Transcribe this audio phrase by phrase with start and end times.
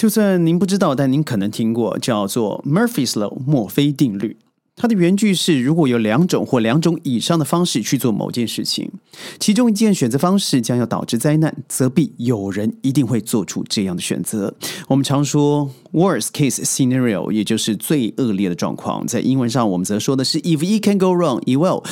[0.00, 4.38] 就算您不知道，但您可能听过，叫做 Murphy's Law 墨菲定律。
[4.74, 8.90] 它的原句是：如果有两种或两种以上的方式去做某件事情，
[9.38, 14.54] 其中一件选择方式将要导致灾难，则必有人一定会做出这样的选择。
[14.88, 19.06] 我们常说 worst case scenario，也就是最恶劣的状况。
[19.06, 21.84] 在英文上，我们则说的是 if it can go wrong, it will。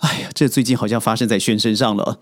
[0.00, 2.18] 哎呀，这最近好像发生在轩身上了。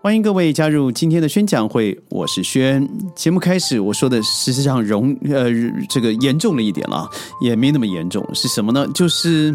[0.00, 2.88] 欢迎各位加入今天的宣讲会，我是轩。
[3.16, 5.50] 节目开始，我说的事实上容呃
[5.88, 8.86] 这个严重了一点了，也没那么严重，是什么呢？
[8.94, 9.52] 就是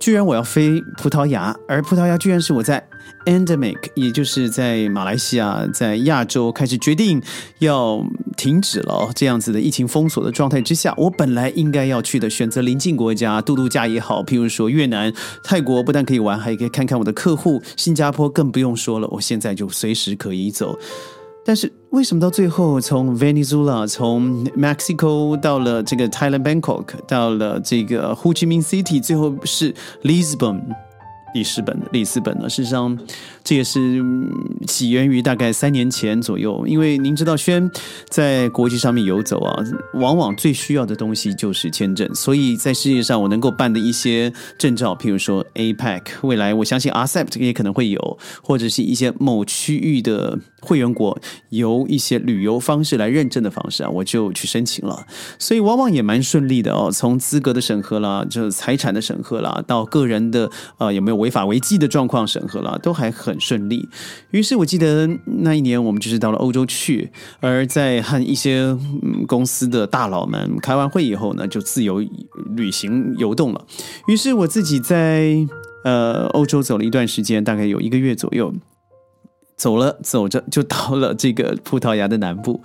[0.00, 2.84] 居然我要飞葡萄牙，而葡萄牙居然是我在。
[3.26, 7.20] Endemic，也就是在马来西亚，在亚洲开始决定
[7.58, 8.02] 要
[8.34, 15.12] 停止了这样子的疫情封锁的状态之下，我本来应该要去的，选择邻近国家度度假也好，譬如说越南、
[15.44, 17.60] 泰国，不但可以玩，还可以看看我的客户。
[17.76, 20.78] 新加坡更不用说了，我现在就随时可以走。
[21.44, 30.60] 但是为什么到最后，从 Venezuela，从 Mexico 到了这个 Thailand Bangkok，到了这个 houchi mi City，最后是 Lisbon？
[31.34, 32.48] 里斯本的里斯本呢？
[32.48, 32.98] 事实上，
[33.44, 34.02] 这也是
[34.66, 36.66] 起源于大概三年前左右。
[36.66, 37.70] 因为您知道，轩
[38.08, 39.62] 在国际上面游走啊，
[39.94, 42.12] 往往最需要的东西就是签证。
[42.14, 51.16] 所以在世界上，我能够办的一些证照，譬如说 APEC，未来我相信 RCEP 也可能会有，或者是一些某区域的会员国
[51.50, 55.06] 由一些旅游方式来认证的方式啊，我就去申请了。
[55.38, 56.90] 所以往往也蛮顺利的哦。
[56.90, 61.19] 从资格的审核啦，就财产的审核啦，到个人的呃有没有。
[61.20, 63.88] 违法违纪的状况审核了，都还很顺利。
[64.32, 65.08] 于是我记得
[65.42, 68.76] 那一年，我们就是到了欧洲去，而在和一些
[69.28, 72.02] 公司的大佬们开完会以后呢，就自由
[72.56, 73.64] 旅行游动了。
[74.08, 75.36] 于是我自己在
[75.84, 78.52] 呃欧洲走了一段时间，大概有一个月左右，
[79.56, 82.60] 走了走着就到了这个葡萄牙的南部。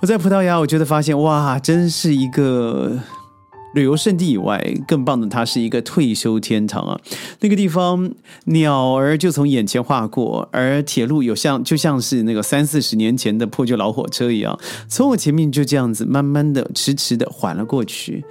[0.00, 2.98] 我在葡萄牙，我觉得发现哇，真是一个。
[3.74, 7.00] 旅游胜地以外，更棒的，它是一个退休天堂啊！
[7.40, 8.10] 那个地方
[8.46, 18.24] 鸟儿就从眼前划过，而铁路有像就像是那个三四十年前的破旧老火车一样，从我前面就这样子慢慢的、迟迟的缓了过去。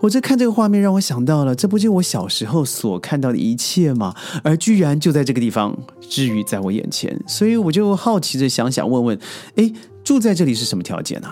[0.00, 4.14] 我这看这个画面，让我想到了，这不就我小时候所看到的一切吗？
[4.42, 9.18] 而居然就在这个地方，置于在我眼前，所以我就好奇着想想问问：
[9.56, 9.70] 哎，
[10.02, 11.28] 住在这里是什么条件呢？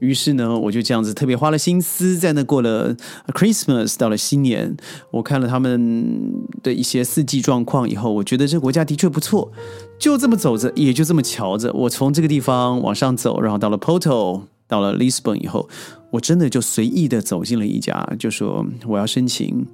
[0.00, 2.94] 于是呢，我就这样子特别花了心思，在那过了
[3.28, 4.76] Christmas，到了新年，
[5.10, 9.50] 我看了他们的一些四季状况以后，我觉得这国家的确不错。
[9.98, 15.68] 就这么走着，也就这么瞧着，我从这个地方往上走，然后到了 Porto，到了 Lisbon 以后，
[16.10, 19.66] 我真的就随意的走进了一家，就说我要申请，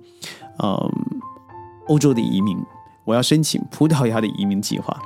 [0.62, 0.90] 嗯，
[1.88, 2.56] 欧洲的移民。
[3.04, 4.96] 我要申请葡萄牙的移民计划，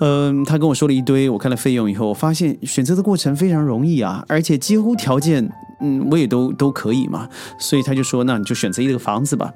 [0.00, 5.48] 嗯，他跟我说了一堆，我看了费用以后，我发现选择的过程非常容易啊，而且几乎条件，
[5.80, 9.52] 嗯，我也都都可以嘛，所以他就说，那你就选择一个房子吧，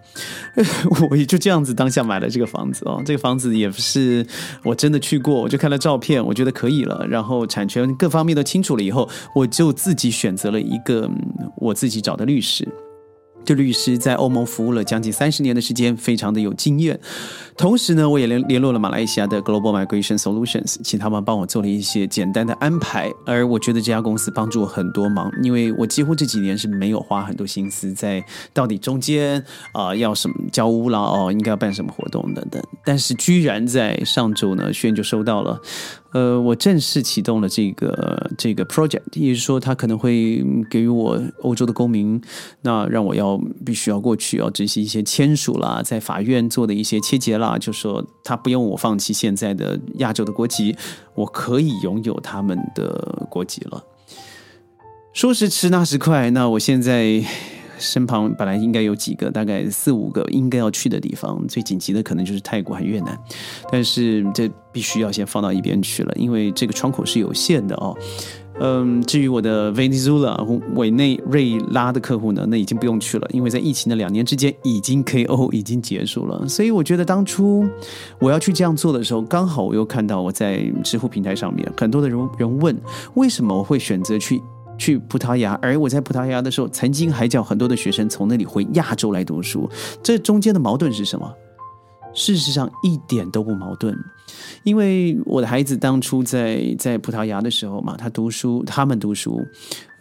[1.11, 4.25] 我也就这样子当下买了这个房子哦，这个房子也不是
[4.63, 11.11] 我真的去过，我就看了照片，我觉得可以了，然后产权各方面都清楚了以后，我就自己选择了一个
[11.57, 12.69] 我自己找的律师。
[13.45, 16.99] 这律师在欧盟服务了将近三十年的时间，非常的有经验。
[17.57, 23.13] 同时呢，我也联联络了马来西亚的 Global Migration Solutions，请他们帮我做了一些简单的安排。
[23.25, 32.61] 而我觉得这家公司帮助我很多忙，因为我几乎这几年是没有花很多心思在到底中间啊要什么交屋啦，哦应该要办什么活动等等。
[32.85, 35.61] 但是居然在上周呢，轩就收到了。
[36.15, 42.23] 呃，我正式启动了这个这个 project，也就是说，他可能会给予我欧洲的公民，
[42.63, 43.37] 那让我要
[43.67, 50.77] 必须要过去，要执行一些签署啦，在法院做的一些切结啦，就说他不用我放弃现在的亚洲的国籍，
[51.17, 53.85] 我可以拥有他们的国籍了。
[55.13, 57.25] 说时迟，那时快，那我现在。
[57.79, 63.19] 身旁本来应该有几个，大概四五个应该要去的地方，最紧急的可能就是泰国和越南，
[63.71, 67.97] 但是这必须要先放到一边去了，因为这个窗口是有限的哦。
[68.61, 70.41] 嗯，至于我的 Venezuela
[70.77, 76.47] 委内瑞拉的客户呢，那已经不用去了，因为在疫情的两年之间已经 KO 已经结束了。
[76.47, 77.67] 所以我觉得当初
[78.21, 82.81] 我要去这样做的时候，刚好我又看到我在知乎平台上面很多的人人问，
[83.15, 84.41] 为什么我会选择去。
[84.77, 89.69] 去葡萄牙，而我在葡萄牙的时候，曾经还叫很多的学生从那里回亚洲来读书。
[90.03, 91.33] 这中间的矛盾是什么？
[92.13, 93.97] 事实上一点都不矛盾。
[94.63, 99.47] 因为我的孩子当初在在葡萄牙的时候嘛，他读书，他们读书，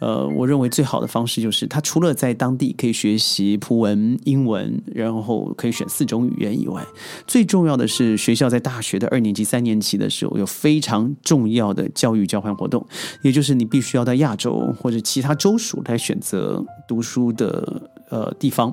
[0.00, 6.82] 呃，我认为最好的方式就是他除了在当地可以学习葡文、英文，然后可以选四种语言以外，
[7.26, 12.86] 最重要的是学校在大学的二年级、三年级的时候有非常重要的教育交换活动，
[13.22, 17.90] 也就是你必须要到亚洲或者其他州属来选择读书的。
[18.14, 18.72] 呃，地方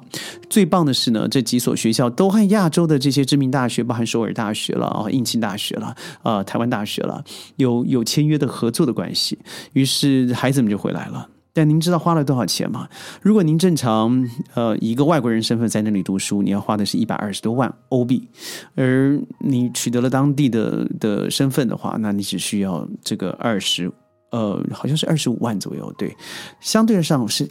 [0.52, 7.24] 最棒的是呢，这几所学校都和亚洲的这些知名大学，包含首尔大学了啊、应庆大学了呃、台湾大学了，
[7.56, 9.40] 有有签约的合作的关系。
[9.74, 11.28] 于是孩子们就回来了。
[11.54, 12.88] 但您知道花了多少钱吗？
[13.20, 18.28] 如果您正常呃一个外国人身份在那里读书，你要花的是一百二十多万欧币，
[18.76, 23.92] 而你取得了当地的的身份的话，那你只需要这个二十
[24.30, 25.92] 呃，好像是二十五万左右。
[25.98, 26.16] 对，
[26.60, 27.50] 相对上是。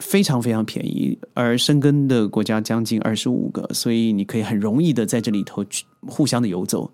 [0.00, 6.90] 非常非常便宜，而生根的国家将近二十五个，所以你可以很容易的在这里头去互相的游走。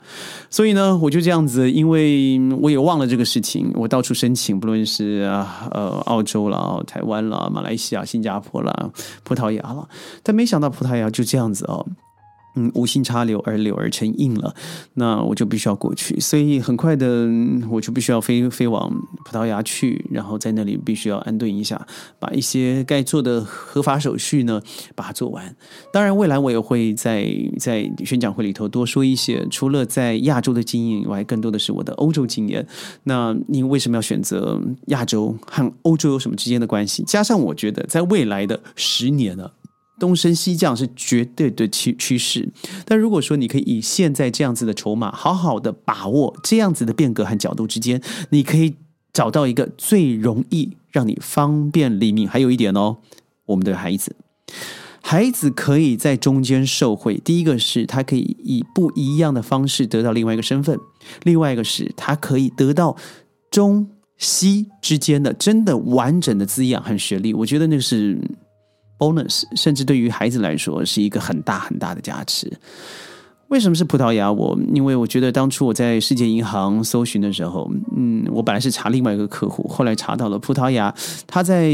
[0.51, 5.23] 所以呢，我就这样子，因为我也忘了这个事情，我到处申请，不论是
[5.71, 8.91] 呃澳洲啦、台湾啦、马来西亚、新加坡啦、
[9.25, 9.89] 葡萄牙了，
[10.23, 11.87] 但没想到葡萄牙就这样子哦。
[12.57, 14.55] 嗯，无心插柳而柳而成荫了，
[14.95, 17.29] 那我就必须要过去，所以很快的
[17.71, 18.91] 我就必须要飞飞往
[19.25, 21.87] 葡萄牙去，然后在那里必须要安顿一下，
[22.19, 24.61] 把一些该做的合法手续呢
[24.95, 25.55] 把它做完。
[25.93, 32.67] 当然，未来我也会在在宣讲会里头多说一些，除了在亚洲的经验以外，更多的是我的欧洲经验。
[33.05, 37.05] 那您为什么要选择亚洲和欧洲有什么之间的关系？
[37.05, 39.51] 加上我觉得在未来的十年呢？
[39.99, 42.47] 东升西降是绝对的趋趋势，
[42.85, 48.75] 但如果说你可以以现在这样子的筹码，好好的把握这样子的变革和角度之间，你可以
[49.13, 52.29] 找到一个最容易让你方便黎明。
[52.29, 52.99] 还有一点哦，
[53.47, 54.15] 我们的孩子，
[55.01, 57.17] 孩子可以在中间受惠。
[57.25, 60.79] 第一个是他可以以不一样的方式得到另外一个身份，
[61.23, 62.95] 另外一个是他可以得到
[63.51, 63.89] 中
[64.19, 67.33] 西之间的真的完整的滋养和学历。
[67.33, 68.21] 我觉得那是。
[68.99, 72.53] bonus，甚至对于孩子来说是一个很大很大的加持。
[73.49, 74.33] 为什么是葡萄牙？
[74.33, 80.95] 我因为我觉得当初我在世界银行搜寻的时候，嗯，我本来是查另外一个客户，后来查到了葡萄牙，
[81.27, 81.73] 他在。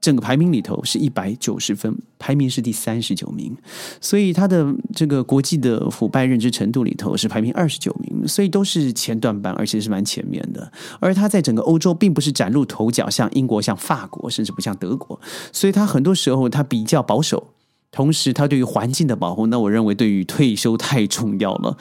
[0.00, 3.56] 整个排名里头是一百九十分，排名是第三十九名，
[4.00, 10.72] 所以他的这个国际的腐败认知程度里头是排名二十九名，所以都是前段班，而且是蛮前面的。
[11.00, 15.20] 而他在整个欧洲并不是崭露头角，像英国、像法国，甚至不像德国，
[15.52, 17.48] 所以他很多时候他比较保守，
[17.90, 21.76] 同时他对于环境的保护，那我认为对于退休太重要了，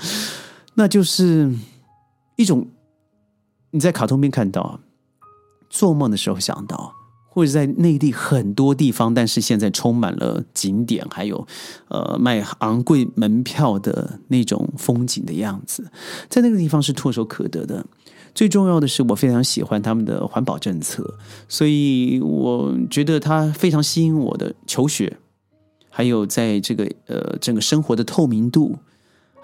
[0.74, 1.54] 那就是
[2.36, 2.68] 一种
[3.69, 4.80] 你在卡通片看到，
[5.69, 6.96] 做梦的时候想到。
[7.38, 11.48] 或者在内地很多地方，但是现在充满了景点，还有
[11.88, 15.86] 呃卖昂贵门票的那种风景的样子，
[16.30, 17.86] 在那个地方是唾手可得的。
[18.34, 25.16] 最重要的是，我非常喜欢他们的环保政策，所以我觉得它非常吸引我的求学，
[25.92, 28.75] 还有在这个呃整个生活的透明度。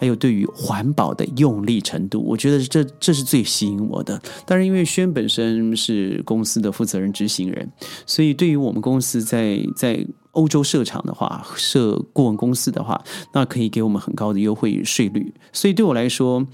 [0.04, 4.22] 还有对于环保的用力程度，我觉得这这是最吸引我的。
[4.46, 7.72] 当然，因为轩本身是公司的负责人、执行人，
[8.06, 13.02] 所以对于我们公司在在欧洲设厂的话，设顾问公司的话，
[13.34, 15.34] 那可以给我们很高的优惠税率。
[15.54, 16.46] 所以对我来说，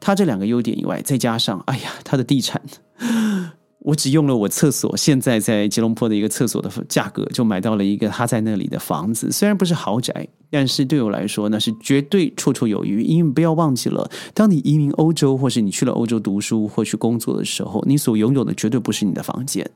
[0.00, 2.62] 他这两个优点以外，再加上，哎呀，他的地产。
[3.80, 9.30] 我只用了我厕所现在在吉隆坡的一个厕所的价格，就买到了一个他在那里的房子。
[9.30, 13.02] 虽然不是豪宅，但是对我来说那是绝对绰绰有余。
[13.02, 19.70] 因为不要忘记了，当你移民欧洲，或是你去了欧洲读书或去工作的时候，你所拥有的绝对不是你的房间，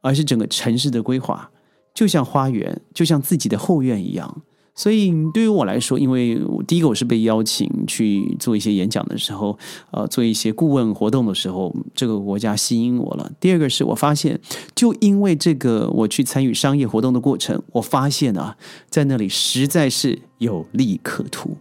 [0.00, 1.50] 而是整个城市的规划，
[1.94, 4.42] 就像花园，就像自己的后院一样。
[4.74, 9.56] 所以对于我来说，因为第一个我是被邀请去做一些演讲的时候，
[9.92, 13.30] 呃，做一些顾问活动的时候，这个国家吸引我了。
[13.38, 14.40] 第二个是我发现，
[14.74, 18.56] 就因为这个，我去参与商业活动的过程，我发现啊，
[18.90, 21.56] 在那里实在是有利可图。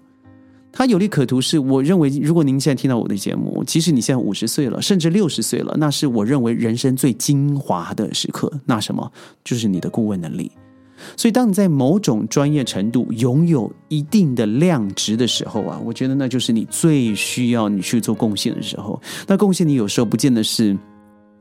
[0.76, 8.52] 它有利可图，是我认为，如果您现在听到我的节目，即使你现在五十岁了，甚至六十岁了，那是我认为人生最精华的时刻。
[8.66, 9.12] 那什么，
[9.44, 10.52] 就是你的顾问能力。
[11.18, 19.02] 所以，当你在某种专业程度拥有一定的量值的时候啊，我觉得那就是你最需要你去做贡献的时候。
[19.28, 20.78] 那贡献你有时候不见得是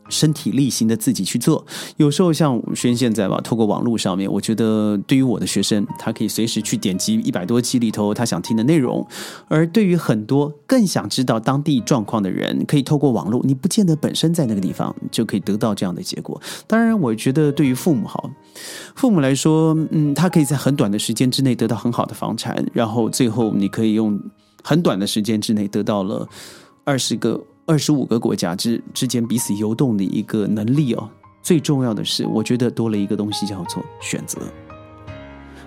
[0.08, 1.64] 身体力行的自己去做。
[1.96, 9.02] 有时候像轩现在吧，透过网络上面，我觉得对于我的学生，他可以随时去点击一百多集里头他想听的内容；
[9.48, 16.40] 而对于很多更想知道当地状况的人，可以透过网络，你不见得本身在那个地方就可以得到这样的结果。
[16.66, 18.30] 当然，我觉得对于父母好，
[18.94, 24.20] 父母来说，嗯，他可以在很短的时间之内得到很好的房产，然后最后你可以用
[24.62, 26.28] 很短的时间之内得到了
[26.84, 27.40] 二十个。
[27.72, 31.08] 二十五个国家之之间彼此游动的一个能力哦，
[31.42, 34.38] 最重要的是，我觉得多了一个东西叫做选择。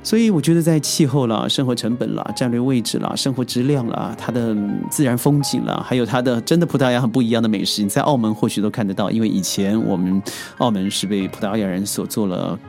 [0.04, 4.56] 所以我觉得在气候啦、生活成本啦、战略位置啦、生活质量啦、它的
[4.88, 10.22] 自然风景啦，还有它的真的葡萄牙很不一样的美食，你在澳门或许都看得到，因为以前我们
[10.60, 12.60] 澳门是被葡萄牙人所做了。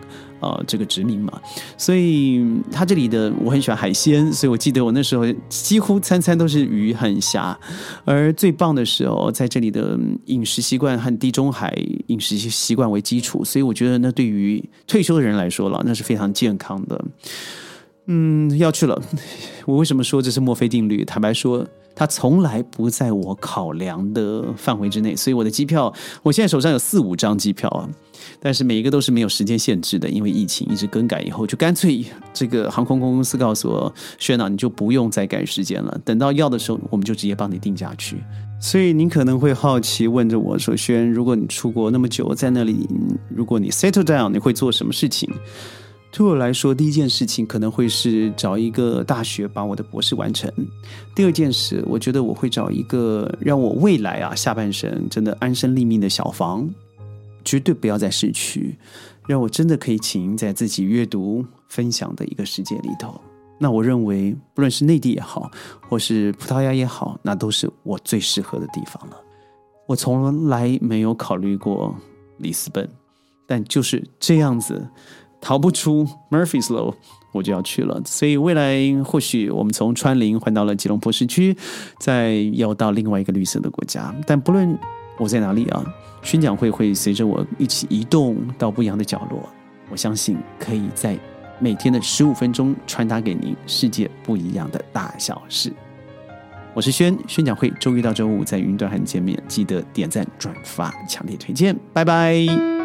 [0.41, 1.41] 呃，这个殖民嘛，
[1.79, 7.59] 所以他这里的我很喜欢海鲜，所以我记得我那时候几乎餐餐都是鱼很虾，
[8.05, 11.77] 而最棒的时候，在这里的饮食习惯和地中海
[12.09, 17.05] 饮食习惯为基础，所以我觉得那对于退休的人来说了，那是非常健康的。
[18.07, 19.03] 嗯，要去了。
[19.67, 21.05] 我为什么说这是墨菲定律？
[21.05, 21.67] 坦白说，
[21.97, 25.17] 它从来不在我考量的范围之内。
[25.17, 27.89] 所以我的机票，我现在手上有四五张机票啊，
[28.39, 35.99] 但是每一个都是没有时间限制的，因为疫情一直更改以后，就干脆这个航空公司告诉我，轩朗，你就不用再改时间了。
[36.05, 38.23] 等到要的时候，我们就直接帮你定价去。
[38.61, 42.89] 所以您可能会好奇问着我说：“轩，如果你出国那么久，在那里，
[43.29, 45.31] 如果你 settle down，你会做什么事情？”
[46.17, 50.51] 对我来说，第一件事情可能会是找一个大学把我的博士完成。
[51.15, 56.67] 第二件事，我觉得我会找一个让我未来啊下半生真的安身立命的小房，
[57.45, 58.75] 绝对不要在市区，
[59.29, 63.21] 让我真的可以浸淫在自己阅读分享的一个世界里头。
[63.59, 65.51] 那我认为，不论是内地也好，
[65.87, 69.21] 或是葡萄牙也好，那都是我最适合的地方了。
[69.87, 71.95] 我从来没有考虑过
[72.39, 72.89] 里斯本，
[73.47, 74.83] 但就是这样子。
[75.41, 76.95] 逃不出 Murphy's Law，
[77.33, 78.01] 我就要去了。
[78.05, 81.57] 所以未来或许我们从川林换到了吉隆坡市区，
[81.99, 84.15] 再要到另外一个绿色的国家。
[84.27, 84.79] 但不论
[85.19, 85.85] 我在哪里啊，
[86.23, 89.41] 宣讲会会随着我一起移动到不一样的角落。
[89.91, 91.17] 我相信可以在
[91.61, 95.73] 每天的十五分钟传达给您世界不一样的大小事。
[96.75, 102.76] 我是轩，宣讲会周一到周五在云端和你见面，记得点赞转发，强烈推荐，拜拜。